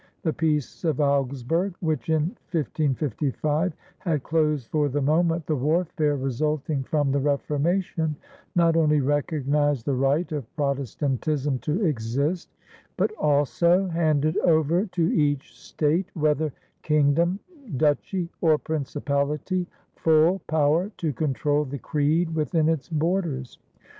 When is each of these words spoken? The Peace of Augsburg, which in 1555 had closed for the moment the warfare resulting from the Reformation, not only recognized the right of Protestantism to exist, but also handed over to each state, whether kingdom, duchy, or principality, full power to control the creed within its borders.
The 0.23 0.33
Peace 0.33 0.83
of 0.83 0.99
Augsburg, 0.99 1.75
which 1.79 2.09
in 2.09 2.35
1555 2.51 3.73
had 3.99 4.23
closed 4.23 4.65
for 4.69 4.89
the 4.89 4.99
moment 4.99 5.45
the 5.45 5.55
warfare 5.55 6.17
resulting 6.17 6.81
from 6.83 7.11
the 7.11 7.19
Reformation, 7.19 8.15
not 8.55 8.75
only 8.75 8.99
recognized 8.99 9.85
the 9.85 9.93
right 9.93 10.31
of 10.31 10.55
Protestantism 10.55 11.59
to 11.59 11.85
exist, 11.85 12.49
but 12.97 13.11
also 13.11 13.89
handed 13.89 14.39
over 14.39 14.87
to 14.87 15.13
each 15.13 15.55
state, 15.55 16.07
whether 16.15 16.51
kingdom, 16.81 17.37
duchy, 17.77 18.27
or 18.41 18.57
principality, 18.57 19.67
full 19.97 20.39
power 20.47 20.89
to 20.97 21.13
control 21.13 21.63
the 21.63 21.77
creed 21.77 22.33
within 22.33 22.69
its 22.69 22.89
borders. 22.89 23.59